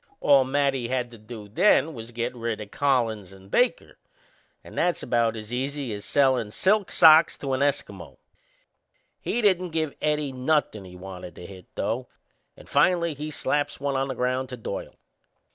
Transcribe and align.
All 0.19 0.43
Matty 0.45 0.87
had 0.87 1.11
to 1.11 1.19
do 1.19 1.47
then 1.47 1.93
was 1.93 2.07
to 2.07 2.13
get 2.13 2.33
rid 2.33 2.59
o' 2.59 2.65
Collins 2.65 3.31
and 3.31 3.51
Baker 3.51 3.99
and 4.63 4.75
that's 4.75 5.03
about 5.03 5.35
as 5.35 5.53
easy 5.53 5.93
as 5.93 6.03
sellin' 6.05 6.49
silk 6.49 6.91
socks 6.91 7.37
to 7.37 7.53
an 7.53 7.61
Eskimo. 7.61 8.17
He 9.19 9.43
didn't 9.43 9.69
give 9.69 9.93
Eddie 10.01 10.31
nothin' 10.33 10.85
he 10.85 10.95
wanted 10.95 11.35
to 11.35 11.45
hit, 11.45 11.67
though; 11.75 12.07
and 12.57 12.67
finally 12.67 13.13
he 13.13 13.29
slaps 13.29 13.79
one 13.79 13.95
on 13.95 14.07
the 14.07 14.15
ground 14.15 14.49
to 14.49 14.57
Doyle. 14.57 14.95